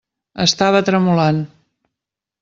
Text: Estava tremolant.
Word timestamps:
Estava 0.45 0.79
tremolant. 0.87 1.43